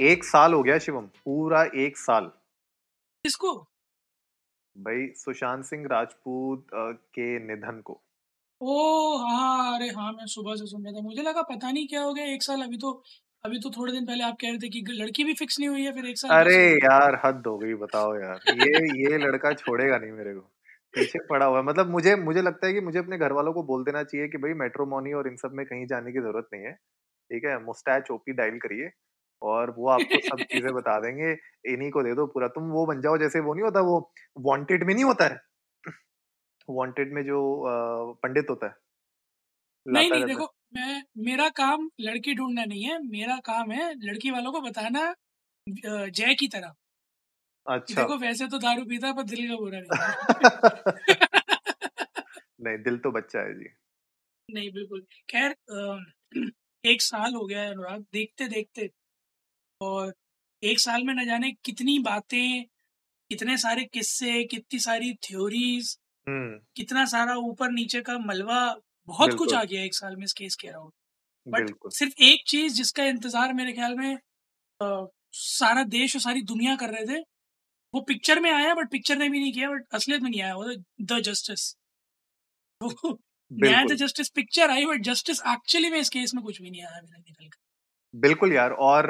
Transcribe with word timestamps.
एक 0.00 0.24
साल 0.24 0.52
हो 0.54 0.62
गया 0.62 0.78
शिवम 0.78 1.06
पूरा 1.24 1.62
एक 1.76 1.96
साल। 1.96 2.24
किसको? 3.24 3.52
भाई 4.76 5.06
सुशांत 5.16 5.64
सिंह 5.64 5.86
राजपूत 5.90 6.66
के 6.74 7.38
निधन 7.38 7.80
को। 7.80 8.00
ओ 8.60 9.16
हाँ 9.18 9.74
अरे 9.76 9.88
हाँ 9.88 10.12
मैं 10.12 10.26
सुबह 10.26 10.54
से 10.54 10.66
सुन 10.66 10.84
रहा 10.84 10.92
था। 10.92 11.02
मुझे 11.02 11.22
लगा 11.22 11.42
पता 11.42 11.70
नहीं 11.70 11.86
क्या 11.88 12.02
हो 12.02 12.12
गया 12.14 12.24
एक 12.26 12.42
साल 12.42 12.62
अभी 12.62 12.76
तो 12.78 12.92
अभी 13.44 13.58
तो 13.58 13.70
थोड़े 13.70 13.92
दिन 13.92 14.06
पहले 14.06 14.24
आप 14.24 14.36
कह 14.40 14.48
रहे 14.48 14.58
थे 14.58 14.68
कि 14.68 14.80
लड़की 14.92 15.24
भी 15.24 15.34
फिक्स 15.34 15.58
नहीं 15.60 15.68
हुई 15.68 15.84
है 15.84 15.92
फिर 15.92 16.06
एक 16.06 16.18
साल 16.18 16.30
अरे 16.30 16.56
यार 16.72 17.20
हद 17.24 17.46
हो 17.46 17.56
गई 17.58 17.74
बताओ 17.74 18.14
यार। 18.14 18.40
ये 18.52 18.80
ये 19.02 19.18
लड़का 19.18 19.52
छोड़ेगा 19.52 19.98
नहीं 19.98 20.12
मेरे 20.12 20.34
को। 20.34 20.40
पीछे 20.94 21.18
पड़ा 21.26 21.46
हुआ 21.46 21.58
है। 21.58 21.64
मतलब 21.64 21.90
मुझे 21.90 22.14
मुझे 22.16 22.42
लगता 22.42 22.66
है 22.66 22.72
कि 22.72 22.80
मुझे 22.80 22.98
अपने 22.98 23.18
घर 23.18 23.32
वालों 23.32 23.52
को 23.52 23.62
बोल 23.62 23.84
देना 23.84 24.02
चाहिए 24.02 24.28
कि 24.28 24.38
भाई 24.38 24.52
मेट्रोमोनी 24.60 25.12
और 25.12 25.28
इन 25.28 25.36
सब 25.36 25.52
में 25.54 25.64
कहीं 25.66 25.86
जाने 25.86 26.12
की 26.12 26.20
ज़रूरत 26.20 26.48
नहीं 26.52 26.64
है। 26.64 26.72
ठीक 26.72 27.44
है 27.44 27.58
मुस्टैच 27.64 28.10
ओपी 28.10 28.32
डायल 28.32 28.58
करिए। 28.58 28.88
और 29.42 29.70
वो 29.70 29.88
आपको 29.88 30.20
सब 30.20 30.42
चीज़ें 30.52 30.72
बता 30.74 30.98
देंगे 31.00 31.32
इन्हीं 31.72 31.90
को 31.90 32.02
दे 32.02 32.14
दो 32.14 32.26
पूरा 32.26 32.48
तुम 32.48 32.70
वो 32.70 32.86
बन 32.86 33.00
जाओ। 33.00 33.18
जैसे 33.18 33.40
वो 33.40 33.54
नहीं 33.54 33.64
होता 33.64 33.80
वो 33.80 34.12
वांटेड 34.40 34.84
में 34.84 34.94
नहीं 34.94 35.04
होता 35.04 35.24
है। 35.24 35.40
वांटेड 36.70 37.14
में 37.14 37.22
जो 37.24 37.40
पंडित 38.22 38.50
होता 38.50 38.66
है 38.66 38.74
नहीं 39.86 40.10
नहीं 40.10 40.24
देखो 40.24 40.46
मैं 40.74 41.02
मेरा 41.18 41.48
काम 41.48 41.88
लड़की 42.00 42.34
ढूंढना 42.34 42.64
नहीं 42.64 42.82
है 42.84 42.98
मेरा 43.02 43.36
काम 43.44 43.70
है 43.70 43.92
लड़की 43.94 44.30
वालों 44.30 44.52
को 44.52 44.60
बताना 44.60 45.14
जय 45.66 46.34
की 46.34 46.48
तरह। 46.48 46.74
अच्छा। 47.66 48.02
देखो 48.02 48.16
वैसे 48.16 48.46
तो 48.46 48.58
दारू 48.58 48.84
पीता 48.84 49.12
पर 49.12 49.22
दिल 49.22 49.48
का 49.48 49.56
बुरा 49.56 49.80
नहीं 49.80 51.16
नहीं 52.60 52.78
दिल 52.82 52.98
तो 52.98 53.10
बच्चा 53.10 53.40
है 53.40 53.54
जी। 53.54 53.68
नहीं 54.48 54.70
बिल्कुल। 54.70 55.02
खैर 55.30 55.54
एक 56.84 57.02
साल 57.02 57.34
हो 57.34 57.46
गया 57.46 57.60
है 57.60 57.70
अनुराग 57.70 58.04
देखते 58.12 58.48
देखते। 58.48 58.90
और 59.80 60.12
एक 60.62 60.80
साल 60.80 61.04
में 61.04 61.14
न 61.14 61.24
जाने 61.26 61.50
कितनी 61.64 61.98
बातें 62.00 62.64
कितने 63.30 63.56
सारे 63.58 63.84
किस्से 63.86 64.44
कितनी 64.46 64.80
सारी 64.80 65.12
थ्योरीज 65.24 65.96
कितना 66.76 67.04
सारा 67.06 67.36
ऊपर 67.40 67.70
नीचे 67.72 68.00
का 68.02 68.18
मलबा 68.20 68.60
बहुत 69.08 69.34
कुछ 69.34 69.54
आ 69.54 69.62
गया 69.64 69.82
एक 69.84 69.94
साल 69.94 70.16
में 70.16 70.24
इस 70.24 70.32
केस 70.34 70.56
के 70.56 70.68
अराउंड। 70.68 70.92
बट 71.46 71.70
सिर्फ़ 71.94 72.22
एक 72.24 72.44
चीज़ 72.48 72.74
जिसका 72.74 73.04
इंतज़ार 73.06 73.52
मेरे 73.54 73.72
ख्याल 73.74 73.96
में 73.96 74.14
अ, 74.80 75.06
सारा 75.34 75.84
देश 75.90 76.16
और 76.16 76.22
सारी 76.22 76.42
दुनिया 76.44 76.76
कर 76.76 76.90
रहे 76.90 77.06
थे 77.08 77.20
वो 77.94 78.00
पिक्चर 78.04 78.40
में 78.40 78.50
आया 78.52 78.74
बट 78.74 78.90
पिक्चर 78.92 79.18
ने 79.18 79.28
भी 79.30 79.40
नहीं 79.40 79.52
किया 79.52 79.70
बट 79.70 79.86
असलियत 79.94 80.22
में 80.22 80.30
नहीं 80.30 80.42
आया 80.42 80.54
वो 80.56 80.74
द 81.06 81.20
जस्टिस 81.24 81.74
न्याय 83.50 83.84
द 83.86 83.94
जस्टिस 83.96 84.28
पिक्चर 84.34 84.70
आई 84.70 84.84
बट 84.86 85.02
जस्टिस 85.04 85.40
एक्चुअली 85.48 85.90
में 85.90 85.98
इस 86.00 86.08
केस 86.10 86.34
में 86.34 86.42
कुछ 86.44 86.60
भी 86.62 86.70
नहीं 86.70 86.82
आया 86.84 87.00
तक 87.00 87.16
निकल 87.18 87.46
कर 87.46 87.58
बिल्कुल 88.14 88.52
यार, 88.52 88.70
और 88.72 89.06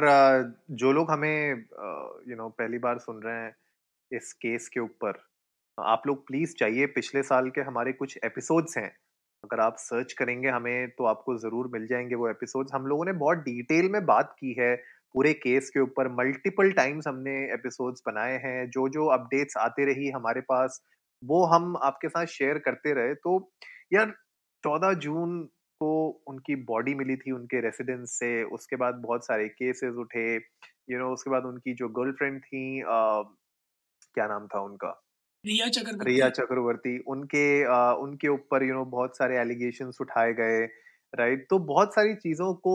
जो 0.72 0.90
लोग 0.92 1.10
हमें 1.10 1.50
यू 2.28 2.36
नो 2.36 2.48
पहली 2.48 2.78
बार 2.78 2.98
सुन 2.98 3.20
रहे 3.22 3.34
हैं 3.34 3.54
इस 4.10 4.32
केस 4.32 4.68
के 4.68 4.80
ऊपर, 4.80 5.22
आप 5.78 6.02
लोग 6.06 6.26
प्लीज़ 6.26 6.54
चाहिए 6.56 6.86
पिछले 6.88 7.22
साल 7.22 7.48
के 7.50 7.60
हमारे 7.60 7.92
कुछ 7.92 8.18
एपिसोड्स 8.24 8.76
हैं। 8.78 8.88
अगर 9.44 9.60
आप 9.60 9.76
सर्च 9.78 10.12
करेंगे 10.12 10.48
हमें 10.48 10.88
तो 10.98 11.04
आपको 11.06 11.36
ज़रूर 11.38 11.68
मिल 11.72 11.86
जाएँगे 11.86 12.14
वो 12.14 12.28
एपिसोड्स 12.30 12.74
हम 12.74 12.86
लोगों 12.86 13.04
ने 13.04 13.12
बहुत 13.14 13.38
डिटेल 13.38 13.88
में 13.92 14.04
बात 14.06 14.34
की 14.40 14.54
है 14.58 14.74
पूरे 15.14 15.32
केस 15.34 15.70
के 15.74 15.80
ऊपर। 15.80 16.08
मल्टीपल 16.14 16.70
टाइम्स 16.72 17.08
हमने 17.08 17.36
एपिसोड्स 17.54 18.02
बनाए 18.06 18.36
हैं। 18.44 18.68
जो 18.70 18.88
जो 18.88 19.06
अपडेट्स 19.12 19.56
आते 19.58 19.84
रही 19.84 20.10
हमारे 20.10 20.40
पास, 20.40 20.80
वो 21.22 21.44
हम 21.46 21.76
आपके 21.84 22.08
साथ 22.08 22.26
शेयर 22.28 22.58
करते 22.58 22.92
रहे। 22.94 23.14
तो 23.16 23.38
यार, 23.92 24.12
चौदह 24.64 24.92
जून 25.00 25.48
को 25.80 25.90
उनकी 26.28 26.56
बॉडी 26.64 26.94
मिली 26.94 27.16
थी 27.16 27.32
उनके 27.32 27.60
रेसिडेंस 27.60 28.18
से 28.18 28.32
उसके 28.58 28.76
बाद 28.76 28.94
बहुत 29.06 29.26
सारे 29.26 29.48
केसेस 29.48 29.94
उठे 29.98 30.26
यू 30.34 30.40
you 30.90 30.98
नो 30.98 31.04
know, 31.04 31.12
उसके 31.14 31.30
बाद 31.30 31.44
उनकी 31.44 31.74
जो 31.74 31.88
गर्लफ्रेंड 32.00 32.40
थी 32.42 32.82
क्या 34.14 34.26
नाम 34.26 34.46
था 34.46 34.60
उनका? 34.60 34.90
रिया 35.44 35.68
चक्रवर्ती। 35.68 36.04
रिया 36.04 36.28
चक्रवर्ती 36.30 36.98
उनके 37.08 37.44
उनके 38.02 38.28
ऊपर 38.28 38.64
यू 38.64 38.74
नो 38.74 38.84
बहुत 38.86 39.16
सारे 39.16 39.38
एलिगेशन 39.38 39.92
उठाए 40.00 40.32
गए 40.34 40.60
राइट? 41.12 41.46
तो 41.50 41.58
बहुत 41.66 41.94
सारी 41.94 42.14
चीज़ों 42.16 42.52
को 42.66 42.74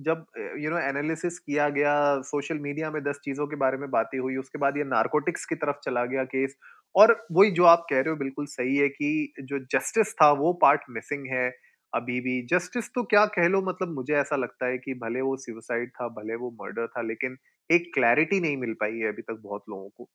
जब 0.00 0.24
यू 0.58 0.70
नो 0.70 0.78
एनालिसिस 0.78 1.38
किया 1.38 1.68
गया 1.70 1.94
सोशल 2.22 2.58
मीडिया 2.58 2.90
में 2.90 3.02
दस 3.04 3.20
चीज़ों 3.24 3.46
के 3.46 3.56
बारे 3.56 3.76
में 3.78 3.90
बातें 3.90 4.18
हुई 4.18 4.36
उसके 4.36 4.58
बाद 4.58 4.76
ये 4.76 4.84
नारकोटिक्स 4.84 5.44
की 5.46 5.54
तरफ़ 5.56 5.76
चला 5.84 6.04
गया 6.04 6.24
केस 6.34 6.56
और 6.94 7.16
वही 7.32 7.50
जो 7.50 7.64
आप 7.64 7.86
कह 7.90 8.00
रहे 8.00 8.10
हो 8.10 8.16
बिल्कुल 8.16 8.46
सही 8.48 8.76
है 8.76 8.88
कि 8.88 9.10
जो 9.42 9.58
जस्टिस 9.72 10.12
था 10.14 10.30
वो 10.42 10.52
पार्ट 10.62 10.82
मिसिंग 10.90 11.26
है 11.32 11.48
अभी 11.94 12.20
भी। 12.20 12.40
जस्टिस 12.46 12.88
तो 12.94 13.02
क्या 13.04 13.24
कह 13.26 13.48
लो 13.48 13.60
मतलब 13.62 13.94
मुझे 13.94 14.14
ऐसा 14.14 14.36
लगता 14.36 14.66
है 14.66 14.78
कि 14.78 14.94
भले 14.94 15.20
वो 15.20 15.36
सुसाइड 15.36 15.90
था, 15.90 16.08
भले 16.10 16.34
वो 16.34 16.50
मर्डर 16.62 16.86
था, 16.86 17.02
लेकिन 17.02 17.36
एक 17.70 17.90
क्लैरिटी 17.94 18.40
नहीं 18.40 18.56
मिल 18.56 18.72
पाई 18.80 18.98
है 18.98 19.08
अभी 19.08 19.22
तक 19.22 19.40
बहुत 19.42 19.64
लोगों 19.70 19.88
को। 19.88 20.08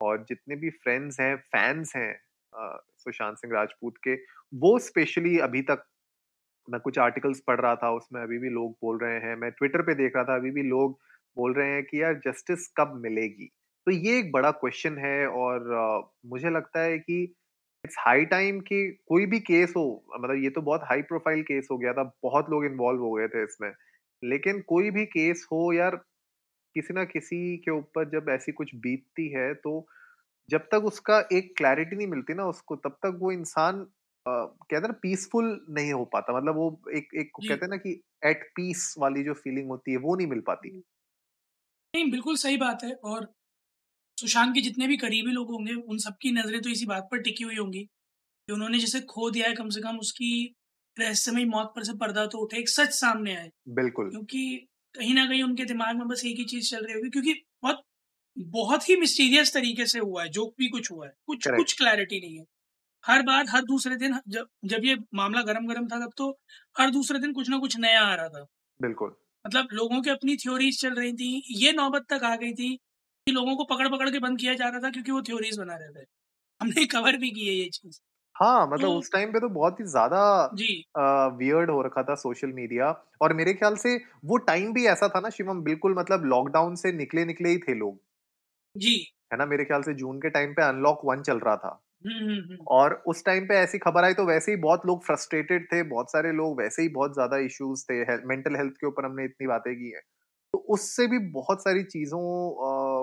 और 0.00 0.24
जितने 0.28 0.56
भी 0.56 0.70
फ्रेंड्स 0.70 1.20
हैं 1.20 1.36
फैंस 1.36 1.92
हैं 1.96 2.14
सुशांत 2.98 3.36
सिंह 3.36 3.54
राजपूत 3.54 3.96
के, 3.98 4.14
वो 4.54 4.78
स्पेशली 4.78 5.38
अभी 5.38 5.62
तक 5.62 5.84
मैं 6.68 6.80
कुछ 6.80 6.98
आर्टिकल्स 6.98 7.40
पढ़ 7.46 7.60
रहा 7.60 7.74
था, 7.76 7.90
उसमें 7.90 8.20
अभी 8.22 8.38
भी 8.38 8.48
लोग 8.50 8.72
बोल 8.82 8.98
रहे 8.98 9.18
हैं, 9.20 9.34
मैं 9.36 9.50
ट्विटर 9.50 9.82
पे 9.82 9.94
देख 9.94 10.16
रहा 10.16 10.24
था, 10.24 10.34
अभी 10.34 10.50
भी 10.50 10.62
लोग 10.62 10.98
बोल 11.36 11.54
रहे 11.54 11.70
हैं 11.70 11.82
कि 11.84 12.02
यार 12.02 12.20
जस्टिस 12.26 12.66
कब 12.76 13.00
मिलेगी? 13.04 13.46
तो 13.86 13.92
ये 13.92 14.18
एक 14.18 14.30
बड़ा 14.32 14.50
क्वेश्चन 14.50 14.98
है 14.98 15.26
और 15.28 16.10
मुझे 16.26 16.50
लगता 16.50 16.80
है 16.80 16.98
कि 16.98 17.34
इट्स 17.84 17.96
हाई 17.98 18.24
टाइम 18.26 18.60
कि 18.62 18.76
कोई 19.08 19.24
भी 19.26 19.38
केस 19.40 19.72
हो 19.76 19.84
मतलब 20.16 20.42
ये 20.44 20.50
तो 20.50 20.60
बहुत 20.62 20.80
हाई 20.84 21.02
प्रोफ़ाइल 21.02 21.42
केस 21.42 21.68
हो 21.70 21.78
गया 21.78 21.92
था 21.92 22.02
बहुत 22.22 22.50
लोग 22.50 22.64
इन्वॉल्व 22.64 23.00
हो 23.02 23.12
गए 23.12 23.28
थे 23.28 23.42
इसमें। 23.44 23.70
लेकिन 24.22 24.60
कोई 24.68 24.90
भी 24.90 25.04
केस 25.06 25.46
हो 25.52 25.72
यार 25.72 25.96
किसी 26.76 26.94
ना 26.94 27.04
किसी 27.06 27.40
के 27.58 27.70
ऊपर 27.70 28.10
जब 28.10 28.28
ऐसी 28.30 28.52
कुछ 28.52 28.74
बीतती 28.84 29.28
है 29.30 29.52
तो 29.56 29.74
जब 30.48 30.68
तक 30.72 30.84
उसका 30.86 31.20
एक 31.34 31.54
क्लैरिटी 31.58 31.96
नहीं 31.96 32.06
मिलती 32.08 32.34
ना 32.34 32.46
उसको 32.48 32.76
तब 32.78 32.98
तक 33.06 33.18
वो 33.22 33.32
इंसान 33.32 33.84
कहते 34.26 34.76
हैं 34.76 34.82
ना 34.82 34.94
पीसफुल 35.02 35.46
नहीं 35.70 35.92
हो 35.92 36.04
पाता। 36.14 36.36
मतलब 36.36 36.56
वो 36.56 36.68
एक 36.96 37.08
एक 37.16 37.32
कहते 37.38 37.66
हैं 37.66 37.70
ना 37.70 37.76
कि 37.78 38.00
एट 38.26 38.44
पीस 38.56 38.94
वाली 38.98 39.24
जो 39.24 39.34
फीलिंग 39.36 39.68
होती 39.70 39.92
है 39.92 39.98
वो 40.00 40.16
नहीं 40.16 40.26
मिल 40.28 40.40
पाती। 40.46 40.82
नहीं 41.94 42.10
बिल्कुल 42.10 42.36
सही 42.36 42.56
बात 42.56 42.82
है 42.84 42.92
और 43.04 43.24
सुशांत 44.18 44.54
के 44.54 44.60
जितने 44.60 44.86
भी 44.86 44.96
करीबी 44.96 45.30
लोग 45.32 45.50
होंगे 45.50 45.74
उन 45.74 45.98
सबकी 45.98 46.30
नज़रें 46.32 46.60
तो 46.62 46.70
इसी 46.70 46.86
बात 46.86 47.08
पर 47.10 47.20
टिकी 47.22 47.44
हुई 47.44 47.56
होंगी 47.56 47.82
कि 48.24 48.52
उन्होंने 48.52 48.78
जिसे 48.78 49.00
खो 49.08 49.30
दिया 49.30 49.48
है 49.48 49.54
कम 49.54 49.68
से 49.70 49.80
कम 49.80 49.98
उसकी 49.98 50.32
रहस्यमय 50.96 51.44
मौत 51.46 51.72
पर 51.76 51.84
से 51.84 51.94
पर्दा 51.98 52.26
तो 52.26 52.38
उठे 52.38 52.58
एक 52.58 52.68
सच 52.70 52.92
सामने 52.94 53.36
आए। 53.36 53.48
बिल्कुल। 53.70 54.12
क्योंकि 54.12 54.44
कहीं 54.94 55.14
ना 55.14 55.26
कहीं 55.26 55.42
उनके 55.42 55.64
दिमाग 55.66 55.96
में 55.98 56.08
बस 56.08 56.24
एक 56.26 56.38
ही 56.38 56.44
चीज़ 56.46 56.70
चल 56.70 56.84
रही 56.84 56.94
होगी 56.94 57.10
क्योंकि 57.10 57.34
बहुत 57.62 57.82
बहुत 58.36 58.88
ही 58.88 58.96
मिस्टीरियस 58.96 59.54
तरीके 59.54 59.86
से 59.86 59.98
हुआ 60.00 60.22
है 60.22 60.28
जो 60.30 60.46
भी 60.58 60.68
कुछ 60.70 60.90
हुआ 60.92 61.06
है 61.06 61.12
कुछ 61.26 61.46
करेक्ट 61.46 61.52
कुछ 61.52 61.72
क्लैरिटी 61.78 62.20
नहीं 62.20 62.38
है। 62.38 62.44
हर 63.04 63.22
बार 63.22 63.46
हर 63.50 63.62
दूसरे 63.64 63.96
दिन 63.96 64.18
जब 64.28 64.48
जब 64.66 64.84
ये 64.84 64.96
मामला 65.14 65.42
गरम 65.44 65.66
गरम 65.68 65.88
था 65.88 66.00
तब 66.00 66.12
तो 66.18 66.30
हर 66.76 66.90
दूसरे 66.92 67.18
दिन 67.20 67.32
कुछ 67.34 67.50
ना 67.50 67.58
कुछ 67.58 67.78
नया 67.78 68.02
आ 68.02 68.14
रहा 68.16 68.28
था। 68.30 68.46
बिल्कुल। 68.80 69.14
मतलब 69.44 69.68
लोगों 69.72 70.00
की 70.02 70.10
अपनी 70.10 70.36
थ्योरीज 70.36 70.80
चल 70.80 70.94
रही 70.94 71.12
थी 71.14 71.30
ये 71.56 71.72
नौबत 71.72 72.06
तक 72.10 72.24
आ 72.24 72.34
गई 72.36 72.52
थी 72.54 72.78
लोगों 73.26 73.54
को 73.56 73.64
पकड़ 73.66 73.88
पकड़ 73.88 74.08
के 74.10 74.18
बंद 74.18 74.38
किया 74.38 74.54
जा 74.54 74.68
रहा 74.68 74.80
था 74.80 74.90
क्योंकि 74.90 75.12
वो 75.12 75.20
थ्योरीज 75.22 75.58
बना 75.58 75.74
रहे 75.74 75.88
थे। 75.90 76.04
हमने 76.60 76.86
कवर 76.88 77.16
भी 77.16 77.30
की 77.30 77.46
है 77.48 77.54
ये 77.54 77.68
चीज़। 77.70 78.00
हाँ 78.36 78.66
मतलब 78.66 78.80
तो 78.82 78.92
उस 78.94 79.10
टाइम 79.12 79.32
पे 79.32 79.40
तो 79.40 79.48
बहुत 79.50 79.80
ही 79.80 79.84
ज़्यादा 79.86 80.20
वियर्ड 81.38 81.70
हो 81.70 81.82
रखा 81.82 82.02
था 82.02 82.14
सोशल 82.16 82.52
मीडिया 82.52 82.90
और 83.22 83.32
मेरे 83.34 83.52
ख्याल 83.54 83.76
से 83.76 83.96
वो 84.26 84.36
टाइम 84.46 84.72
भी 84.72 84.86
ऐसा 84.88 85.08
था 85.08 85.20
ना 85.20 85.30
शिवम 85.30 85.62
बिल्कुल 85.62 85.94
मतलब 85.98 86.24
लॉकडाउन 86.26 86.74
से 86.76 86.92
निकले 86.94 87.24
निकले 87.24 87.48
ही 87.50 87.58
थे 87.60 87.74
लोग। 87.74 87.98
जी। 88.76 89.12
है 89.32 89.38
ना? 89.38 89.46
मेरे 89.46 89.64
ख्याल 89.64 89.82
से 89.82 89.94
जून 89.94 90.18
के 90.20 90.30
टाइम 90.30 90.52
पे 90.54 90.62
अनलॉक 90.62 91.00
वन 91.04 91.22
चल 91.22 91.38
रहा 91.38 91.56
था। 91.56 91.80
हम्म 92.04 92.18
हम्म 92.20 92.40
हम्म। 92.42 92.64
और 92.68 92.94
उस 93.06 93.24
टाइम 93.24 93.44
पे 93.48 93.54
ऐसी 93.56 93.78
खबर 93.78 94.04
आई 94.04 94.14
तो 94.14 94.24
वैसे 94.26 94.52
ही 94.52 94.56
बहुत 94.60 94.86
लोग 94.86 95.04
फ्रस्ट्रेटेड 95.06 95.66
थे 95.72 95.82
बहुत 95.90 96.10
सारे 96.12 96.32
लोग 96.32 96.58
वैसे 96.60 96.82
ही 96.82 96.88
बहुत 96.90 97.14
ज़्यादा 97.14 97.36
इश्यूज़ 97.40 97.84
थे 97.84 98.16
मेंटल 98.26 98.56
हेल्थ 98.56 98.72
के 98.74 98.86
ऊपर 98.86 99.04
हमने 99.04 99.24
इतनी 99.24 99.46
बातें 99.46 99.74
की 99.76 99.90
हैं। 99.90 100.02
तो 100.54 100.58
उससे 100.70 101.06
भी 101.06 101.18
बहुत 101.32 101.62
सारी 101.62 101.82
चीज़ों 101.86 102.20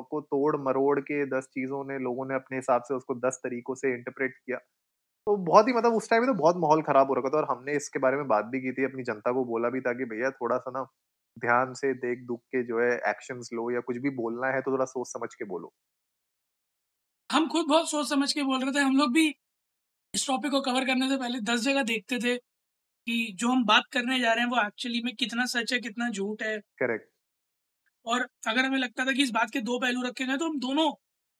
को 0.04 0.22
तोड़ 0.24 0.56
मरोड़ 0.62 1.00
के 1.02 1.26
दस 1.30 1.48
चीज़ों 1.54 1.84
ने 1.86 2.00
लोगों 2.00 2.26
ने 2.26 2.36
अपने 2.36 2.58
हिसाब 2.58 2.84
से 2.84 2.94
उसको 2.94 3.16
दस 3.20 3.40
तरीकों 3.44 3.76
से 3.76 3.94
इंटरप्रेट 3.94 4.36
किया। 4.36 4.58
तो 5.28 5.36
बहुत 5.46 5.68
ही 5.68 5.74
मतलब 5.74 5.96
उस 5.96 6.10
टाइम 6.10 6.24
में 6.24 6.32
तो 6.32 6.40
बहुत 6.40 6.58
माहौल 6.60 6.82
खराब 6.84 7.08
हो 7.08 7.16
रखा 7.16 7.30
था 7.30 7.38
और 7.38 7.48
हमने 7.50 7.76
इसके 7.78 8.00
बारे 8.00 8.18
में 8.18 8.28
बात 8.28 8.46
भी 8.48 8.60
की 8.62 8.72
थी 8.74 8.86
अपनी 8.86 9.04
जनता 9.06 9.32
को 9.34 9.46
बोला 9.46 9.70
भी 9.70 9.82
था 9.82 9.94
कि 9.94 10.06
भैया 10.08 10.32
थोड़ा 10.34 10.58
सा 10.60 10.72
ना 10.72 10.84
ध्यान 11.38 11.74
से 11.76 11.94
देख 11.98 12.26
दुख 12.28 12.42
के 12.48 12.64
जो 12.64 12.80
है 12.82 12.92
एक्शंस 13.10 13.50
लो 13.54 13.72
या 13.72 13.82
कुछ 13.82 13.98
भी 14.00 14.10
बोलना 14.16 14.48
है 14.50 14.62
तो 14.62 14.72
थोड़ा 14.72 14.86
सोच 14.88 15.08
समझ 15.10 15.34
के 15.36 15.46
बोलो। 15.46 15.72
हम 17.30 17.48
खुद 17.48 17.66
बहुत 17.68 17.90
सोच 17.90 18.08
समझ 18.10 18.32
के 18.34 18.44
बोल 18.44 18.62
रहे 18.64 18.72
थे। 18.74 18.80
हम 18.80 18.96
लोग 18.98 19.12
भी 19.14 19.28
इस 20.14 20.28
टॉपिक 20.28 20.52
को 20.52 20.62
कवर 20.64 20.86
करने 20.86 21.10
से 21.10 21.18
पहले 21.18 21.40
दस 21.44 21.62
जगह 21.62 21.84
देखते 21.86 22.20
थे 22.20 22.38
कि 22.88 23.18
जो 23.36 23.50
हम 23.50 23.66
बात 23.66 23.86
करने 23.94 24.20
जा 24.20 24.34
रहे 24.34 24.46
हैं 24.46 24.52
वो 24.52 24.62
एक्चुअली 24.64 25.02
में 25.04 25.16
कितना 25.18 25.46
सच 25.50 25.74
है 25.74 25.80
कितना 25.82 26.10
झूठ 26.12 26.44
है। 26.44 26.60
करेक्ट 26.80 27.10
और 28.10 28.28
अगर 28.48 28.66
हमें 28.66 28.78
लगता 28.80 29.06
था 29.06 29.12
कि 29.14 29.24
इस 29.24 29.30
बात 29.32 29.52
के 29.52 29.62
दो 29.62 29.80
पहलू 29.80 30.02
रखे 30.04 30.26
गए 30.26 30.38
तो 30.38 30.46
हम 30.46 30.60
दोनों 30.60 30.90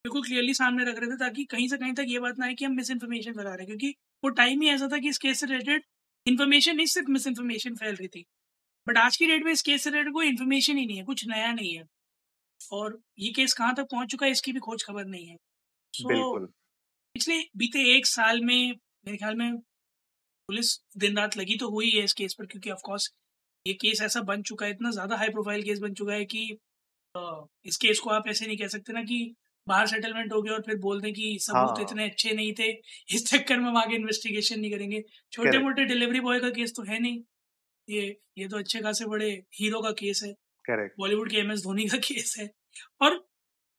बिल्कुल 0.04 0.22
क्लियरली 0.24 0.54
सामने 0.54 0.84
रख 0.84 0.98
रहे 0.98 1.10
थे 1.10 1.16
ताकि 1.16 1.44
कहीं 1.44 1.68
से 1.68 1.76
कहीं 1.78 1.92
तक 1.94 2.04
ये 2.08 2.18
बात 2.20 2.38
ना 2.38 2.46
आए 2.46 2.54
कि 2.54 2.64
हम 2.64 2.74
मिस 2.74 2.90
इन्फॉर्मेशन 2.90 3.32
फैला 3.32 3.50
रहे 3.50 3.58
हैं। 3.58 3.66
क्योंकि 3.66 3.90
वो 4.22 4.30
टाइम 4.32 4.62
ही 4.62 4.68
ऐसा 4.68 4.88
था 4.88 4.98
कि 4.98 5.08
इस 5.08 5.18
केस 5.18 5.40
से 5.40 5.46
रिलेटेड 5.46 5.84
इन्फॉर्मेशन 6.26 6.76
नहीं 6.76 6.86
सिर्फ़ 6.86 7.10
मिस 7.10 7.26
इन्फॉर्मेशन 7.26 7.74
फैल 7.76 7.94
रही 7.96 8.08
थी। 8.08 8.24
बट 8.86 8.98
आज 8.98 9.16
की 9.16 9.26
डेट 9.26 9.44
में 9.44 9.52
इस 9.52 9.62
केस 9.62 9.84
से 9.84 9.90
रिलेटेड 9.90 10.12
कोई 10.12 10.28
इन्फॉर्मेशन 10.28 10.76
ही 10.78 10.86
नहीं 10.86 10.98
है 10.98 11.04
कुछ 11.04 11.26
नया 11.28 11.52
नहीं 11.52 11.74
है। 11.76 11.84
और 12.60 12.98
ये 13.18 13.32
केस 13.32 13.54
कहाँ 13.54 13.74
तक 13.74 13.86
पहुँच 13.92 14.10
चुका 14.10 14.26
है 14.26 14.32
इसकी 14.32 14.52
भी 14.52 14.60
खोज 14.60 14.84
खबर 14.84 15.04
नहीं 15.06 15.26
है। 15.26 15.36
सो 15.94 16.38
पिछले 17.14 17.38
बीते 17.56 17.80
एक 17.96 18.06
साल 18.06 18.40
में 18.44 18.56
मेरे 19.06 19.16
ख्याल 19.18 19.34
में 19.36 19.56
पुलिस 20.48 20.78
दिन 20.98 21.16
रात 21.16 21.36
लगी 21.36 21.56
तो 21.56 21.68
हुई 21.70 21.90
है 21.90 22.04
इस 22.04 22.12
केस 22.12 22.34
पर 22.38 22.46
क्योंकि 22.46 22.70
ऑफ़ 22.70 22.80
कोर्स 22.84 23.10
ये 23.66 23.72
केस 23.74 24.00
ऐसा 24.02 24.20
बन 24.22 24.42
चुका 24.42 24.66
है 24.66 24.72
इतना 24.72 24.90
ज़्यादा 24.90 25.16
हाई 25.16 25.28
प्रोफ़ाइल 25.28 25.62
केस 25.62 25.78
बन 25.78 25.94
चुका 25.94 26.12
है 26.12 26.24
कि 26.24 26.44
इस 27.66 27.76
केस 27.76 27.98
को 27.98 28.10
आप 28.10 28.28
ऐसे 28.28 28.46
नहीं 28.46 28.56
कह 28.58 28.68
सकते 28.68 28.92
ना 28.92 29.02
कि 29.02 29.34
बाहर 29.66 29.86
सेटलमेंट 29.86 30.32
हो 30.32 30.40
गया 30.42 30.52
और 30.54 30.62
फिर 30.62 30.76
बोल 30.78 31.00
दें 31.00 31.12
कि 31.12 31.36
सबूत 31.40 31.78
हाँ। 31.78 31.82
इतने 31.82 32.04
अच्छे 32.04 32.32
नहीं 32.32 32.52
थे 32.58 32.70
इस 33.14 33.26
चक्कर 33.26 33.58
में 33.58 33.64
हम 33.64 33.76
आगे 33.76 33.96
इन्वेस्टिगेशन 33.96 34.60
नहीं 34.60 34.70
करेंगे। 34.70 35.02
छोटे 35.32 35.58
मोटे 35.58 35.84
डिलीवरी 35.84 36.20
बॉय 36.20 36.40
का 36.40 36.50
केस 36.50 36.72
तो 36.76 36.82
है 36.82 36.98
नहीं। 36.98 37.20
ये 37.88 38.06
ये 38.38 38.48
तो 38.48 38.58
अच्छे 38.58 38.80
खासे 38.80 39.04
बड़े 39.06 39.30
हीरो 39.54 39.80
का 39.82 39.90
केस 39.98 40.22
है। 40.24 40.32
बॉलीवुड 40.70 41.30
के 41.30 41.36
एम 41.36 41.52
एस 41.52 41.62
धोनी 41.62 41.86
का 41.88 41.98
केस 41.98 42.34
है। 42.38 42.48
और 43.00 43.24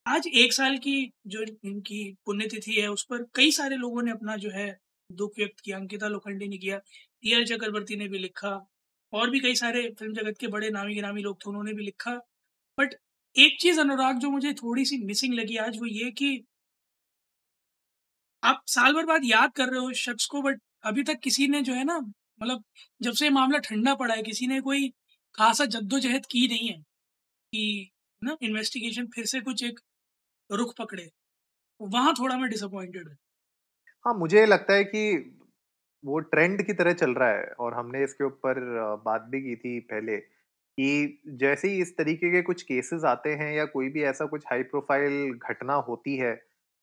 आज 0.05 0.27
एक 0.35 0.53
साल 0.53 0.77
की 0.77 1.11
जो 1.27 1.43
इनकी 1.43 2.03
पुण्यतिथि 2.25 2.79
है 2.81 2.87
उस 2.87 3.05
पर 3.09 3.23
कई 3.35 3.51
सारे 3.51 3.75
लोगों 3.77 4.01
ने 4.01 4.11
अपना 4.11 4.35
जो 4.37 4.49
है 4.49 4.69
दुख 5.09 5.33
व्यक्त 5.37 5.59
किया 5.59 5.77
अंकिता 5.77 6.07
लोखंडे 6.07 6.47
ने 6.47 6.57
किया 6.57 6.77
टी 6.77 7.33
एल 7.33 7.45
चक्रवर्ती 7.45 7.95
ने 7.95 8.07
भी 8.07 8.19
लिखा 8.19 8.49
और 9.13 9.29
भी 9.29 9.39
कई 9.39 9.55
सारे 9.55 9.81
फ़िल्म 9.99 10.13
जगत 10.13 10.37
के 10.39 10.47
बड़े 10.47 10.69
नामी 10.69 10.93
गिरामी 10.95 11.21
लोग 11.21 11.37
थे, 11.37 11.49
उन्होंने 11.49 11.73
भी 11.73 11.83
लिखा। 11.83 12.15
बट 12.77 12.95
एक 13.35 13.57
चीज़ 13.61 13.79
अनुराग, 13.79 14.19
जो 14.19 14.29
मुझे 14.29 14.53
थोड़ी 14.53 14.85
सी 14.85 14.97
मिसिंग 15.05 15.33
लगी 15.33 15.57
आज, 15.57 15.77
वो 15.79 15.85
ये 15.85 16.11
कि 16.11 16.45
आप 18.43 18.63
साल 18.67 18.93
भर 18.93 19.05
बाद 19.05 19.21
याद 19.25 19.51
कर 19.51 19.69
रहे 19.69 19.79
हो 19.79 19.89
उस 19.89 19.97
शख्स 19.97 20.25
को, 20.25 20.41
बट 20.41 20.61
अभी 20.83 21.03
तक 21.03 21.19
किसी 21.19 21.47
ने 21.47 21.61
जो 21.61 21.73
है 21.73 21.83
ना 21.83 21.97
मतलब 21.99 22.63
जब 23.01 23.13
से 23.13 23.29
मामला 23.29 23.57
ठंडा 23.59 23.95
पड़ा 23.95 24.13
है, 24.15 24.21
किसी 24.23 24.47
ने 24.47 24.59
कोई 24.61 24.89
खासा 25.35 25.65
जद्दोजहद 25.65 26.25
की 26.25 26.47
नहीं 26.47 26.69
है 26.69 26.77
कि 27.53 27.91
ना 28.21 28.37
इन्वेस्टिगेशन 28.41 29.07
फिर 29.07 29.25
से 29.25 29.41
कुछ 29.41 29.63
एक 29.63 29.79
रुख 30.49 30.73
पकड़े। 30.77 31.09
वहाँ 31.81 32.13
थोड़ा 32.13 32.37
मैं 32.37 32.49
डिसअपॉइंटेड 32.49 33.07
हूँ। 33.09 33.17
हाँ 34.05 34.13
मुझे 34.13 34.45
लगता 34.45 34.73
है 34.73 34.83
कि 34.83 35.03
वो 36.03 36.19
ट्रेंड 36.27 36.61
की 36.65 36.73
तरह 36.73 36.93
चल 36.93 37.11
रहा 37.13 37.29
है 37.29 37.43
और 37.59 37.73
हमने 37.73 38.03
इसके 38.03 38.23
ऊपर 38.23 38.59
बात 39.05 39.21
भी 39.31 39.41
की 39.41 39.55
थी 39.55 39.79
पहले 39.91 40.17
कि 40.17 41.21
जैसे 41.37 41.67
ही 41.67 41.81
इस 41.81 41.95
तरीके 41.97 42.29
के 42.31 42.41
कुछ 42.41 42.61
केसेस 42.63 43.03
आते 43.05 43.29
हैं 43.35 43.51
या 43.53 43.65
कोई 43.65 43.89
भी 43.89 44.03
ऐसा 44.03 44.25
कुछ 44.25 44.43
हाई 44.47 44.63
प्रोफ़ाइल 44.65 45.33
घटना 45.49 45.73
होती 45.89 46.15
है 46.17 46.33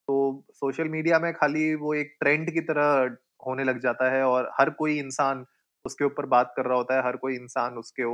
तो 0.09 0.17
सोशल 0.55 0.89
मीडिया 0.89 1.19
में 1.19 1.33
खाली 1.35 1.75
वो 1.77 1.95
एक 1.95 2.17
ट्रेंड 2.21 2.51
की 2.53 2.61
तरह 2.63 3.17
होने 3.47 3.65
लग 3.65 3.81
जाता 3.81 4.11
है 4.13 4.23
और 4.25 4.51
हर 4.61 4.71
कोई 4.79 4.99
इंसान 4.99 5.45
उसके 5.85 6.05
ऊपर 6.05 6.27
बात 6.27 6.53
कर 6.57 6.67
रहा 6.67 6.77
होता 6.77 6.95
है, 6.97 7.03
हर 7.07 7.17
कोई 7.17 7.35
इंसान 7.37 7.75
उसके 7.79 8.05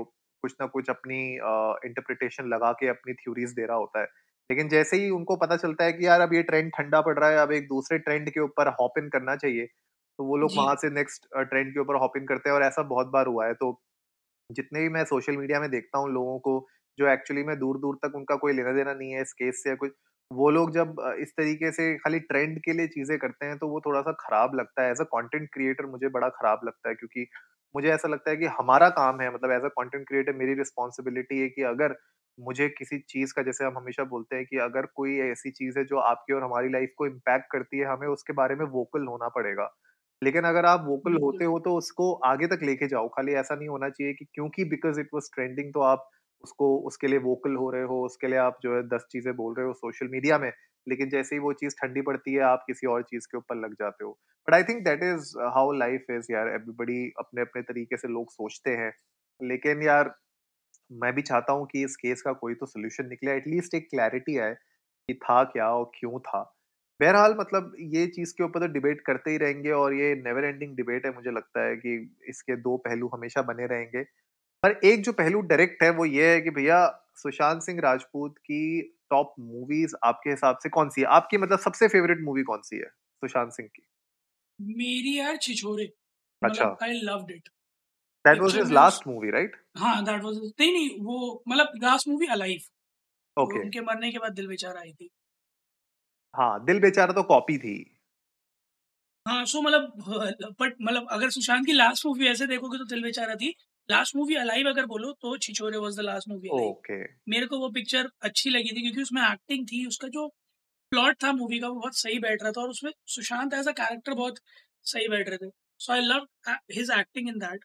कुछ 0.44 0.54
ना 0.60 0.66
कुछ 0.66 0.90
अपनी 0.90 1.20
इंटरप्रिटेशन 1.86 2.48
लगा 2.48 2.72
के 2.72 2.88
अपनी 2.88 3.12
थ्योरीज 3.14 3.50
दे 3.52 3.66
रहा 3.66 3.76
होता 3.76 4.00
है। 4.00 4.06
लेकिन 4.50 4.68
जैसे 4.68 4.96
ही 4.96 5.10
उनको 5.10 5.36
पता 5.36 5.56
चलता 5.56 5.84
है 5.84 5.92
कि 5.92 6.06
यार 6.06 6.20
अब 6.20 6.34
ये 6.34 6.42
ट्रेंड 6.42 6.70
ठंडा 6.72 7.00
पड़ 7.00 7.18
रहा 7.18 7.30
है, 7.30 7.36
अब 7.38 7.52
एक 7.52 7.66
दूसरे 7.68 7.98
ट्रेंड 8.00 8.30
के 8.30 8.40
ऊपर 8.40 8.68
हॉप 8.80 8.98
इन 8.98 9.08
करना 9.08 9.36
चाहिए 9.36 9.68
तो 10.18 10.24
वो 10.24 10.36
लोग 10.36 10.56
वहाँ 10.56 10.74
से 10.76 10.90
नेक्स्ट 10.92 11.26
ट्रेंड 11.40 11.72
के 11.74 11.80
ऊपर 11.80 11.96
हॉप 12.00 12.16
इन 12.16 12.26
करते 12.26 12.48
हैं 12.50 12.56
और 12.56 12.62
ऐसा 12.64 12.82
बहुत 12.86 13.06
बार 13.10 13.26
हुआ 13.28 13.46
है। 13.46 13.54
तो 13.56 13.72
जितने 14.50 14.80
भी 14.80 14.88
मैं 14.90 15.04
सोशल 15.06 15.36
मीडिया 15.36 15.60
में 15.60 15.70
देखता 15.70 15.98
हूँ 15.98 16.10
लोगों 16.10 16.38
को 16.40 16.54
जो 16.98 17.08
एक्चुअली 17.08 17.42
में 17.44 17.58
दूर 17.58 17.78
दूर 17.80 17.96
तक 18.04 18.16
उनका 18.16 18.36
कोई 18.38 18.52
लेना 18.52 18.72
देना 18.72 18.92
नहीं 18.94 19.12
है 19.12 19.22
इस 19.22 19.32
केस 19.34 19.62
से 19.62 19.70
या 19.70 19.76
कुछ 19.76 19.92
वो 20.30 20.50
लोग 20.50 20.72
जब 20.72 20.96
इस 21.20 21.32
तरीके 21.32 21.70
से 21.72 21.94
खाली 21.98 22.18
ट्रेंड 22.22 22.58
के 22.60 22.72
लिए 22.72 22.86
चीज़ें 22.88 23.18
करते 23.18 23.46
हैं 23.46 23.58
तो 23.58 23.68
वो 23.68 23.80
थोड़ा 23.80 24.00
सा 24.02 24.12
खराब 24.20 24.54
लगता 24.56 24.82
है। 24.82 24.90
एज 24.90 25.00
अ 25.00 25.04
कंटेंट 25.06 25.48
क्रिएटर 25.54 25.86
मुझे 25.88 26.08
बड़ा 26.10 26.28
खराब 26.32 26.60
लगता 26.66 26.88
है 26.88 26.94
क्योंकि 26.94 27.26
मुझे 27.74 27.88
ऐसा 27.90 28.08
लगता 28.08 28.30
है 28.30 28.36
कि 28.36 28.46
हमारा 28.58 28.88
काम 28.92 29.20
है 29.20 29.34
मतलब 29.34 29.50
एज 29.52 29.64
अ 29.64 29.68
कंटेंट 29.74 30.06
क्रिएटर 30.08 30.32
मेरी 30.36 30.54
रिस्पॉन्सिबिलिटी 30.54 31.40
है 31.40 31.48
कि 31.50 31.62
अगर 31.66 31.96
मुझे 32.38 32.68
किसी 32.70 32.98
चीज़ 33.08 33.32
का 33.34 33.42
जैसे 33.42 33.64
हम 33.64 33.78
हमेशा 33.78 34.04
बोलते 34.06 34.36
हैं 34.36 34.44
कि 34.46 34.58
अगर 34.60 34.86
कोई 34.94 35.18
ऐसी 35.22 35.50
चीज़ 35.52 35.78
है 35.78 35.84
जो 35.86 35.98
आपकी 36.02 36.32
और 36.32 36.44
हमारी 36.44 36.68
लाइफ 36.70 36.92
को 36.98 37.06
इम्पैक्ट 37.06 37.46
करती 37.52 37.78
है 37.78 37.86
हमें 37.86 38.06
उसके 38.08 38.32
बारे 38.34 38.54
में 38.56 38.64
वोकल 38.68 39.06
होना 39.06 39.28
पड़ेगा। 39.30 39.70
लेकिन 40.24 40.44
अगर 40.44 40.66
आप 40.66 40.84
वोकल 40.86 41.14
होते 41.18 41.44
हो 41.46 41.58
तो 41.60 41.76
उसको 41.76 42.12
आगे 42.26 42.46
तक 42.48 42.60
लेके 42.64 42.88
जाओ। 42.88 43.08
खाली 43.10 43.32
ऐसा 43.36 43.54
नहीं 43.54 43.68
होना 43.68 43.88
चाहिए 43.90 44.12
कि 44.14 44.24
क्योंकि 44.34 44.64
बिकॉज़ 44.66 45.00
इट 45.00 45.08
वॉज़ 45.14 45.30
ट्रेंडिंग 45.34 45.72
तो 45.74 45.80
आप 45.84 46.08
उसको 46.44 46.76
उसके 46.86 47.06
लिए 47.08 47.18
वोकल 47.20 47.56
हो 47.56 47.70
रहे 47.70 47.82
हो 47.84 48.04
उसके 48.06 48.28
लिए 48.28 48.38
आप 48.38 48.58
जो 48.62 48.74
है 48.76 48.82
दस 48.88 49.06
चीज़ें 49.12 49.34
बोल 49.36 49.54
रहे 49.54 49.66
हो 49.66 49.72
सोशल 49.74 50.08
मीडिया 50.08 50.38
में 50.38 50.50
लेकिन 50.86 51.08
जैसे 51.10 51.34
ही 51.36 51.40
वो 51.40 51.52
चीज़ 51.54 51.74
ठंडी 51.76 52.02
पड़ती 52.02 52.34
है 52.34 52.42
आप 52.44 52.64
किसी 52.66 52.86
और 52.88 53.02
चीज़ 53.04 53.26
के 53.28 53.38
ऊपर 53.38 53.56
लग 53.58 53.74
जाते 53.74 54.04
हो। 54.04 54.10
But 54.48 54.54
I 54.54 54.62
think 54.64 54.84
that 54.84 55.02
is 55.04 55.32
how 55.54 55.72
life 55.74 56.06
is 56.10 56.32
यार। 56.32 56.48
एवरीबडी 56.50 57.00
अपने 57.18 57.42
अपने 57.42 57.62
तरीके 57.64 57.96
से 57.96 58.08
लोग 58.08 58.30
सोचते 58.32 58.70
हैं। 58.76 58.92
लेकिन 59.40 59.82
यार 59.82 60.14
मैं 60.90 61.12
भी 61.14 61.22
चाहता 61.22 61.52
हूँ 61.52 61.66
कि 61.68 61.84
इस 61.84 61.96
केस 61.96 62.22
का 62.22 62.32
कोई 62.34 62.54
तो 62.54 62.66
सोल्यूशन 62.66 63.08
निकले। 63.08 63.36
एटलीस्ट 63.36 63.74
एक 63.74 63.88
क्लैरिटी 63.90 64.38
आए 64.40 64.54
कि 65.08 65.14
था 65.24 65.42
क्या 65.46 65.70
और 65.70 65.90
क्यों 65.96 66.20
था। 66.20 66.42
बहरहाल 67.00 67.34
मतलब 67.38 67.72
ये 67.92 68.06
चीज़ 68.08 68.32
के 68.34 68.44
ऊपर 68.44 68.60
तो 68.60 68.72
डिबेट 68.72 69.00
करते 69.06 69.30
ही 69.30 69.36
रहेंगे 69.38 69.70
और 69.72 69.94
ये 69.94 70.14
नेवर 70.16 70.44
एंडिंग 70.44 70.76
डिबेट 70.76 71.06
है 71.06 71.14
मुझे 71.14 71.30
लगता 71.30 71.64
है 71.66 71.76
कि 71.76 71.94
इसके 72.28 72.56
दो 72.58 72.76
पहलू 72.78 73.08
हमेशा 73.14 73.42
बने 73.42 73.66
रहेंगे। 73.66 74.02
पर 74.62 74.80
एक 74.84 75.02
जो 75.04 75.12
पहलू 75.14 75.40
डायरेक्ट 75.48 75.82
है 75.82 75.90
वो 75.92 76.04
ये 76.06 76.32
है 76.32 76.40
कि 76.40 76.50
भैया 76.50 76.78
सुशांत 77.16 77.62
सिंह 77.62 77.80
राजपूत 77.80 78.38
की 78.40 78.60
टॉप 79.10 79.34
मूवीज़ 79.40 79.94
आपके 80.04 80.30
हिसाब 80.30 80.58
से 80.62 80.68
कौन 80.70 80.88
सी 80.90 81.00
है? 81.00 81.06
आपकी 81.08 81.38
मतलब 81.38 81.58
सबसे 81.60 81.88
फेवरेट 81.88 82.20
मूवी 82.22 82.42
कौन 82.44 82.60
सी 82.64 82.76
है 82.76 82.86
सुशांत 83.22 83.52
सिंह 83.52 83.68
की? 83.68 83.82
मेरी 84.58 85.18
यार 85.18 85.36
छिछोरे। 85.38 85.84
अच्छा। 86.42 86.64
मतलब 86.64 86.78
I 86.82 87.00
loved 87.04 87.30
it 87.30 87.48
that 88.24 88.40
was 88.40 88.56
his 88.56 88.72
last 88.72 89.06
movie 89.08 89.30
right 89.30 89.56
हाँ 89.78 90.04
दैट 90.04 90.22
वाज 90.24 90.36
नहीं 90.38 90.72
नहीं 90.72 90.90
वो 91.04 91.42
मतलब 91.48 91.72
लास्ट 91.84 92.08
मूवी 92.08 92.26
अलाइव 92.32 92.60
ओके 93.36 93.60
उनके 93.60 93.80
मरने 93.82 94.10
के 94.12 94.18
बाद 94.18 94.32
दिल 94.34 94.48
बेचारा 94.48 94.80
आई 94.80 94.92
थी। 94.92 95.10
हाँ 96.34 96.64
दिल 96.64 96.80
बेचारा 96.80 97.12
तो 97.12 97.22
कॉपी 97.22 97.58
थी। 97.58 97.74
हाँ 99.26 99.44
सो 99.44 99.60
मतलब 99.62 100.54
बट 100.60 100.74
मतलब 100.80 101.06
अगर 101.10 101.30
सुशांत 101.30 101.66
की 101.66 101.72
लास्ट 101.72 102.06
मूवी 102.06 102.26
ऐसे 102.26 102.46
देखोगे 102.46 102.78
तो 102.78 102.84
दिल 102.84 103.02
बेचारा 103.02 103.34
थी। 103.34 103.54
लास्ट 103.88 104.16
मूवी 104.16 104.34
अलाइव 104.34 104.68
अगर 104.68 104.86
बोलो 104.86 105.12
तो 105.22 105.36
Chhichhore 105.38 105.78
was 105.78 105.96
the 105.98 106.00
last 106.00 106.28
movie 106.28 106.48
okay. 106.54 107.02
मेरे 107.28 107.46
को 107.46 107.58
वो 107.58 107.68
पिक्चर 107.70 108.08
अच्छी 108.22 108.50
लगी 108.50 108.70
थी 108.70 108.82
क्योंकि 108.82 109.02
उसमें 109.02 109.22
एक्टिंग 109.22 109.66
थी 109.66 109.84
उसका 109.86 110.08
जो 110.08 110.26
प्लॉट 110.92 111.22
था 111.24 111.32
मूवी 111.32 111.58
का 111.58 111.68
वो 111.68 111.74
बहुत 111.74 111.96
सही 111.96 112.18
बैठ 112.18 112.42
रहा 112.42 112.52
था 112.52 112.60
और 112.60 112.68
उसमें 112.68 112.92
सुशांत 113.06 113.54
एज 113.54 113.68
अ 113.68 113.72
कैरेक्टर 113.72 114.14
बहुत 114.14 114.38
सही 114.84 115.08
बैठ 115.08 115.28
रहे 115.28 115.38
थे। 115.38 115.50
So 115.80 115.92
I 115.92 116.00
love 116.00 116.26
his 116.72 116.90
acting 116.90 117.28
in 117.28 117.38
that 117.38 117.64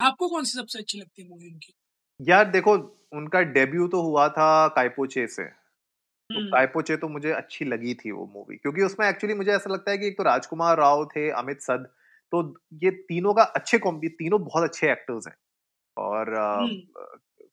आपको 0.00 0.28
कौन 0.28 0.44
सी 0.44 0.58
सबसे 0.58 0.78
अच्छी 0.78 0.98
लगती 0.98 1.22
है 1.22 1.28
मूवी 1.28 1.50
उनकी? 1.50 1.72
यार 2.20 2.50
देखो 2.50 2.72
उनका 3.12 3.40
डेब्यू 3.52 3.88
तो 3.88 4.02
हुआ 4.02 4.28
था 4.28 4.46
काइपोचे 4.76 5.26
से। 5.28 5.44
तो 6.30 6.96
तो 6.96 7.08
मुझे 7.08 7.32
अच्छी 7.32 7.64
लगी 7.64 7.94
थी 7.94 8.10
वो 8.10 8.26
मूवी 8.34 8.56
क्योंकि 8.56 8.82
उसमें 8.82 9.08
एक्चुअली 9.08 9.34
मुझे 9.34 9.52
ऐसा 9.52 9.72
लगता 9.72 9.90
है 9.90 9.98
कि 9.98 10.06
एक 10.06 10.16
तो 10.18 10.22
राजकुमार 10.22 10.78
राव 10.78 11.04
थे 11.06 11.30
अमित 11.30 11.62
सद 11.62 11.88
तो 12.32 12.42
ये 12.82 12.90
तीनों 12.90 13.34
का 13.34 13.42
अच्छे 13.42 13.78
कॉम्बी 13.78 14.08
तीनों 14.08 14.42
बहुत 14.44 14.64
अच्छे 14.64 14.90
एक्टर्स 14.92 15.26
हैं। 15.28 15.34
और 15.96 16.36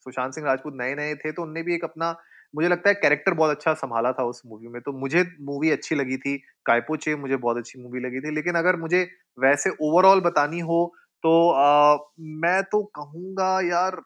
सुशांत 0.06 0.34
सिंह 0.34 0.48
राजपूत 0.48 0.74
नए 0.75 0.96
नए 0.96 1.15
थे 1.15 1.32
तो 1.32 1.42
उनने 1.44 1.63
भी 1.63 1.75
एक 1.75 1.84
अपना 1.84 2.15
मुझे 2.56 2.70
लगता 2.70 2.89
है 2.89 2.96
कैरेक्टर 2.96 3.34
बहुत 3.34 3.51
अच्छा 3.51 3.74
संभाला 3.74 4.12
था 4.12 4.24
उस 4.24 4.42
मूवी 4.46 4.68
में 4.68 4.82
तो 4.82 4.92
मुझे 4.94 5.24
मूवी 5.42 5.72
अच्छी 5.72 5.96
लगी 5.96 6.18
थी। 6.18 6.38
काइपोचे 6.65 7.15
मुझे 7.15 7.38
बहुत 7.38 7.58
अच्छी 7.58 7.80
मूवी 7.84 8.00
लगी 8.00 8.22
थी 8.22 8.32
लेकिन 8.36 8.56
अगर 8.56 8.75
मुझे 8.77 9.03
वैसे 9.38 9.70
ओवरऑल 9.82 10.22
बतानी 10.22 10.60
हो 10.62 10.86
तो 11.24 11.34
अ, 11.50 11.98
मैं 12.20 12.63
तो 12.63 12.84
कहूँगा 12.96 13.60
यार 13.62 14.01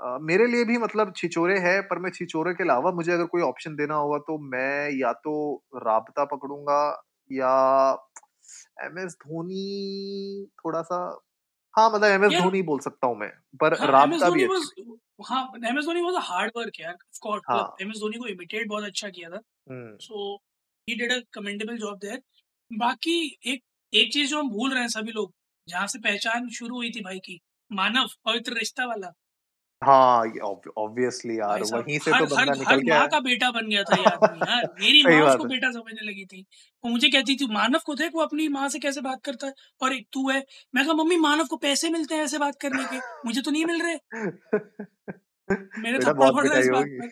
मेरे 0.00 0.46
लिए 0.46 0.64
भी 0.64 0.76
मतलब 0.78 1.12
छिचोरे 1.16 1.58
है 1.58 1.80
पर 1.80 1.98
मैं 1.98 2.10
छिचोरे 2.10 2.52
के 2.54 2.64
अलावा 2.64 2.90
मुझे 2.92 3.12
अगर 3.12 3.24
कोई 3.24 3.42
ऑप्शन 3.42 3.74
देना 3.76 3.94
होगा 3.94 4.18
तो 4.18 4.38
मैं 4.38 4.90
या 4.90 5.12
तो 5.24 5.32
राबता 5.76 6.24
पकड़ूँगा 6.24 6.80
या 7.30 7.50
एम 8.84 8.98
एस 8.98 9.14
धोनी 9.14 10.46
थोड़ा 10.58 10.82
सा 10.82 11.00
हाँ 11.74 11.90
मतलब 11.90 12.04
एम 12.04 12.24
एस 12.24 12.40
धोनी 12.42 12.62
बोल 12.62 12.80
सकता 12.80 13.06
हूँ 13.06 13.16
मैं 13.16 13.30
पर 13.60 13.78
हाँ 13.80 13.86
राबता 13.86 14.30
भी 14.30 14.44
हाँ 15.24 15.42
M 15.66 15.78
S 15.78 15.84
Dhoni 15.84 16.00
was 16.00 16.14
hard 16.22 16.52
work 16.56 16.80
यार 16.80 16.92
ऑफ़ 16.92 17.18
कोर्स 17.22 17.42
हाँ। 17.48 17.76
एम 17.82 17.90
एस 17.90 17.98
धोनी 17.98 18.18
को 18.18 18.26
इमिटेट 18.26 18.68
बहुत 18.68 18.84
अच्छा 18.84 19.08
किया 19.08 19.30
था 19.30 19.40
so 19.98 20.34
he 20.88 20.94
did 20.94 21.12
a 21.12 21.20
commendable 21.34 21.76
job 21.76 21.98
there 21.98 22.22
बाकी 22.70 23.20
एक 23.46 23.62
एक 23.92 24.12
चीज़ 24.12 24.30
जो 24.30 24.38
हम 24.38 24.50
भूल 24.50 24.72
रहे 24.72 24.80
हैं 24.80 24.88
सभी 24.88 25.12
लोग 25.12 25.32
जहाँ 25.68 25.86
से 25.86 25.98
पहचान 25.98 26.48
शुरू 26.48 26.76
हुई 26.76 26.90
थी 26.90 27.00
भाई 27.00 27.18
की 27.18 27.40
मानव 27.70 28.08
पवित्र 28.24 28.52
रिश्ता 28.52 28.86
वाला 28.86 29.12
हाँ 29.82 30.24
ऑब्वियसली 30.78 31.38
यार 31.38 31.62
वहीं 31.64 31.98
से 31.98 32.12
तो 32.12 32.24
बंदा 32.26 32.54
निकल 32.54 32.80
गया 32.80 33.06
का 33.06 33.20
बेटा 33.20 33.50
बन 33.50 33.68
गया 33.68 33.82
था 33.82 33.96
यार 33.96 34.18
यार। 34.38 34.66
मेरी 34.80 35.02
माँ 35.02 35.20
उसको 35.22 35.44
बेटा 35.44 35.70
समझने 35.72 36.06
लगी 36.10 36.24
थी। 36.24 36.40
वो 36.84 36.90
मुझे 36.90 37.08
कहती 37.08 37.36
थी 37.36 37.46
मानव 37.46 37.80
को 37.86 37.94
देख 37.94 38.10
वो 38.14 38.20
अपनी 38.22 38.48
माँ 38.48 38.68
से 38.68 38.78
कैसे 38.78 39.00
बात 39.00 39.22
करता 39.24 39.46
है? 39.46 39.52
और 39.82 39.92
एक 39.94 40.06
तू 40.12 40.28
है। 40.30 40.44
मैं 40.74 40.84
कहा 40.84 40.94
मम्मी 40.94 41.16
मानव 41.16 41.46
को 41.46 41.56
पैसे 41.56 41.90
मिलते 41.90 42.14
हैं 42.14 42.24
ऐसे 42.24 42.38
बात 42.38 42.56
करने 42.60 42.84
के। 42.84 42.98
मुझे 43.26 43.42
तो 43.42 43.50
नहीं 43.50 43.64
मिल 43.66 43.82
रहे। 43.82 43.96
मेरे 45.78 45.98
थप्पड़ 45.98 46.30
पड़ 46.30 46.46
रहा 46.46 46.54
है 46.54 46.60
इस 46.60 46.68
बात 46.68 46.86
पर। 47.00 47.08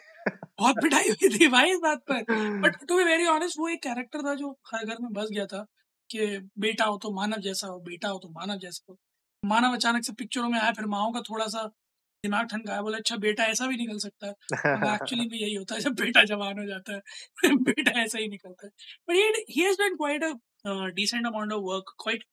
बहुत 0.61 0.77
पिटाई 0.83 1.09
हुई 1.13 1.29
थी 1.39 1.49
भाई 1.49 1.71
इस 1.73 1.79
बात 1.83 1.99
पर। 2.11 2.25
But 2.61 2.77
to 2.89 2.97
be 2.97 3.05
very 3.05 3.27
honest 3.27 3.59
वो 3.59 3.69
एक 3.69 3.83
कैरेक्टर 3.83 4.23
था 4.23 4.35
जो 4.35 4.51
हर 4.73 4.85
घर 4.87 4.97
में 5.01 5.13
बस 5.13 5.29
गया 5.33 5.47
था 5.47 5.65
कि 6.11 6.27
बेटा 6.59 6.85
हो 6.85 6.99
तो 6.99 7.13
मानव 7.13 7.41
जैसा 7.41 7.67
हो 7.67 7.79
बेटा 7.81 8.09
हो 8.09 8.19
तो 8.19 8.29
मानव 8.31 8.59
जैसा 8.59 8.85
हो। 8.93 8.99
मानव 9.43 9.75
अचानक 9.75 10.05
से 10.05 10.13
पिक्चरों 10.13 10.49
में 10.49 10.59
आया 10.61 10.73
फिर 10.73 10.87
माओ 10.87 11.13
का 11.13 11.21
थोड़ा 11.21 11.47
सा 11.47 11.71
दिमाग 12.25 12.47
ठनकाया 12.49 12.83
बोले 12.83 12.97
अच्छा 12.99 13.17
बेटा 13.19 13.45
ऐसा 13.47 13.67
भी 13.67 13.77
निकल 13.77 13.99
सकता 13.99 14.27
है। 14.27 14.33
एक्चुअली 14.95 15.27
में 15.27 15.39
यही 15.39 15.55
होता 15.55 15.75
है 15.75 15.81
जब 15.81 15.95
बेटा 15.97 16.23
जवान 16.25 16.59
हो 16.59 16.65
जाता 16.67 16.95
है 16.95 17.55
बेटा 17.65 18.01
ऐसा 18.03 18.19
ही 18.19 18.29
निकलता 18.29 18.67
है। 18.67 18.71
But 19.09 19.39
he 19.51 19.61
has 19.61 19.77
done 19.79 19.97
quite 19.97 20.25
a 20.25 20.33
decent 20.95 21.27
amount 21.27 21.53
of 21.53 21.63
work 21.65 21.95
quite 22.03 22.25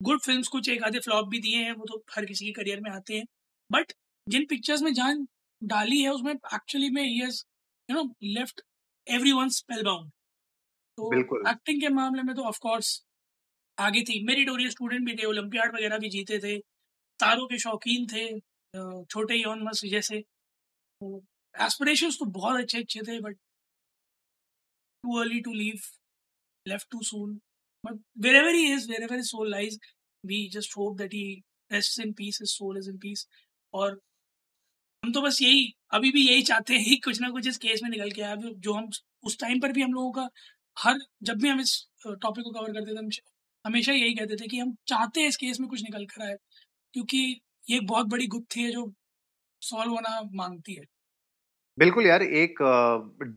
good 0.00 0.20
films 0.22 0.48
कुछ 0.48 0.68
एक 0.68 0.82
आधे 0.84 1.00
फ्लॉप 1.00 1.28
भी 1.28 1.40
दिए 1.40 1.64
हैं 1.64 1.72
वो 1.74 1.86
तो 1.88 2.02
हर 2.16 2.24
किसी 2.26 2.46
के 2.46 2.52
करियर 2.52 2.80
में 2.80 2.90
आते 2.92 3.16
हैं। 3.16 3.24
बट 3.70 3.92
जिन 4.26 4.46
पिक्चर्स 4.46 4.82
में 4.82 4.92
जान 4.94 5.26
डाली 5.62 6.02
है 6.02 6.10
उसमें 6.10 6.32
एक्चुअली 6.34 6.90
में 6.90 7.02
he 7.02 7.18
has 7.18 7.42
you 7.88 7.96
know 7.96 8.04
left 8.34 8.60
everyone 9.06 9.48
spellbound 9.52 10.10
तो 10.98 11.06
एक्टिंग 11.48 11.80
के 11.80 11.88
मामले 11.94 12.22
में 12.22 12.34
तो 12.36 12.42
ऑफ़ 12.44 12.58
कोर्स 12.62 12.90
आगे 13.78 14.02
थी। 14.04 14.24
मेरिटोरियस 14.26 14.72
स्टूडेंट 14.72 15.06
भी 15.06 15.14
थे 15.16 15.26
ओलंपियाड 15.26 15.74
वगैरह 15.76 15.98
भी 15.98 16.08
जीते 16.10 16.38
थे। 16.40 16.58
तारों 17.20 17.46
के 17.48 17.58
शौकीन 17.58 18.06
थे। 18.08 18.24
छोटे 18.74 19.34
यौन 19.34 19.62
मस्क 19.62 19.86
जैसे। 19.86 20.16
एस्पिरेशन 21.54 22.10
तो, 22.10 22.16
तो 22.16 22.30
बहुत 22.30 22.60
अच्छे 22.60 22.78
अच्छे 22.78 23.00
थे 23.02 23.20
but 23.20 23.36
too 25.04 25.18
early 25.20 25.40
to 25.40 25.52
leave 25.52 25.80
left 26.66 26.86
too 26.90 27.00
soon 27.02 27.34
but 27.84 28.00
wherever 28.36 28.54
he 28.54 28.72
is 28.74 28.90
wherever 29.02 29.18
his 29.18 29.30
soul 29.34 29.50
lies 29.54 29.78
we 30.24 30.38
just 30.48 30.74
hope 30.78 30.98
that 30.98 31.12
he 31.12 31.24
rests 31.70 31.98
in 31.98 32.12
peace 32.14 32.38
his 32.38 32.52
soul 32.56 32.76
is 32.80 32.88
in 32.88 32.98
peace. 33.04 33.26
और 33.74 34.00
हम 35.02 35.12
तो 35.12 35.22
बस 35.22 35.38
यही 35.42 35.62
अभी 35.92 36.10
भी 36.12 36.26
यही 36.28 36.42
चाहते 36.42 36.78
हैं 36.78 36.98
कुछ 37.04 37.20
ना 37.20 37.30
कुछ 37.30 37.46
इस 37.48 37.58
केस 37.58 37.80
में 37.82 37.90
निकल 37.90 38.10
के 38.10 38.22
आया 38.22 38.34
जो 38.36 38.72
हम 38.72 38.88
उस 39.24 39.38
टाइम 39.38 39.60
पर 39.60 39.72
भी 39.72 39.82
हम 39.82 39.92
लोगों 39.92 40.12
का 40.12 40.28
हर 40.76 40.98
जब 41.22 41.38
भी 41.38 41.48
हम 41.48 41.60
इस 41.60 41.72
टॉपिक 42.06 42.44
को 42.44 42.50
कवर 42.50 42.72
करते 42.72 42.94
थे 42.94 42.98
हम 42.98 43.08
हमेशा 43.64 43.92
यही 43.92 44.14
कहते 44.14 44.36
थे 44.36 44.48
कि 44.48 44.58
हम 44.58 44.74
चाहते 44.86 45.20
हैं 45.20 45.28
इस 45.28 45.36
केस 45.36 45.60
में 45.60 45.68
कुछ 45.68 45.82
निकल 45.82 46.06
कर 46.06 46.22
आए। 46.22 46.36
क्योंकि 46.94 47.40
ये 47.68 47.76
एक 47.76 47.86
बहुत 47.86 48.06
बड़ी 48.08 48.26
गुत्थी 48.28 48.62
है 48.62 48.70
जो 48.72 48.86
सॉल्व 49.62 49.92
होना 49.92 50.20
मांगती 50.34 50.74
है। 50.74 50.84
बिल्कुल 51.78 52.06
यार 52.06 52.22
एक 52.22 52.58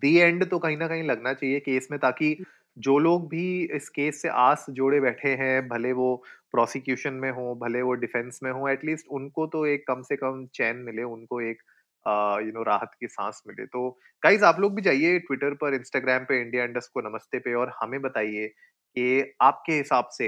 डी 0.02 0.16
एंड 0.18 0.46
तो 0.50 0.58
कहीं 0.60 0.78
ना 0.78 0.88
कहीं 0.88 1.04
लगना 1.04 1.34
चाहिए 1.34 1.60
केस 1.62 1.88
में 1.92 2.00
ताकि 2.00 2.38
जो 2.78 2.98
लोग 3.00 3.28
भी 3.30 3.44
इस 3.76 3.88
केस 3.90 4.22
से 4.22 4.30
आस 4.40 4.66
जोड़े 4.72 5.00
बैठे 5.02 5.30
हैं 5.38 5.68
भले 5.68 5.92
वो 5.94 6.16
प्रोसिक्यूशन 6.54 7.14
में 7.16 7.30
हो 7.32 7.54
भले 7.62 7.82
वो 7.82 7.94
डिफेंस 7.96 8.40
में 8.44 8.52
हो 8.52 8.68
एटलीस्ट 8.70 9.08
उनको 9.12 9.46
तो 9.48 9.66
एक 9.66 9.86
कम 9.88 10.02
से 10.04 10.16
कम 10.16 10.46
चैन 10.56 10.78
मिले 10.86 11.04
उनको 11.06 11.42
एक 11.42 11.62
यू 12.06 12.52
नो 12.52 12.64
राहत 12.64 12.92
की 13.00 13.08
सांस 13.08 13.42
मिले। 13.48 13.66
तो 13.68 13.90
गाइज़ 14.24 14.44
आप 14.46 14.60
लोग 14.60 14.76
भी 14.76 14.82
जाइए 14.82 15.18
ट्विटर 15.20 15.54
पर 15.62 15.74
इंस्टाग्राम 15.74 16.24
पे 16.26 16.42
इंडिया 16.42 16.64
इंडस्ट 16.64 16.92
को 16.94 17.02
नमस्ते 17.02 17.40
पे 17.40 17.54
और 17.56 17.72
हमें 17.82 18.02
बताइए 18.02 18.48
कि 18.48 19.34
आपके 19.42 19.74
हिसाब 19.74 20.10
से 20.12 20.28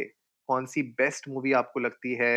कौन 0.49 0.65
सी 0.65 0.81
बेस्ट 0.97 1.27
मूवी 1.29 1.51
आपको 1.53 1.79
लगती 1.79 2.13
है 2.15 2.33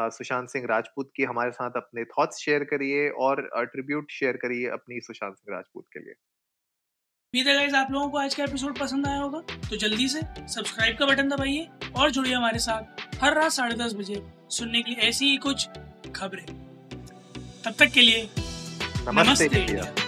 सुशांत 0.00 0.48
सिंह 0.48 0.66
राजपूत 0.66 1.10
की 1.16 1.22
हमारे 1.24 1.50
साथ 1.50 1.76
अपने 1.76 2.04
थॉट्स 2.04 2.38
शेयर 2.38 2.64
करिए 2.64 3.08
और 3.20 3.42
ट्रिब्यूट 3.66 4.10
शेयर 4.10 4.36
करिए 4.36 4.68
अपनी 4.70 5.00
सुशांत 5.00 5.34
सिंह 5.34 5.54
राजपूत 5.56 5.86
के 5.92 6.00
लिए। 6.00 6.12
उम्मीद 7.34 7.48
है 7.48 7.76
आप 7.76 7.90
लोगों 7.92 8.08
को 8.10 8.18
आज 8.18 8.34
का 8.34 8.44
एपिसोड 8.44 8.78
पसंद 8.78 9.06
आया 9.06 9.20
होगा 9.20 9.40
तो 9.70 9.76
जल्दी 9.76 10.08
से 10.08 10.20
सब्सक्राइब 10.48 10.96
का 10.96 11.06
बटन 11.06 11.28
दबाइए 11.28 11.68
और 11.96 12.10
जुड़िए 12.10 12.34
हमारे 12.34 12.58
साथ 12.58 13.22
हर 13.22 13.34
रात 13.34 13.52
साढ़े 13.52 13.74
दस 13.76 13.94
बजे 13.94 14.22
सुनने 14.50 14.82
के 14.82 14.90
लिए 14.90 15.08
ऐसी 15.08 15.26
ही 15.26 15.36
कुछ 15.36 15.68
खबरें। 16.16 16.46
तब 17.64 17.74
तक 17.78 17.92
के 17.94 18.00
लिए 18.00 18.22
नमस्ते, 18.24 19.12
नमस्ते 19.12 19.46
इंडिया। 19.46 20.07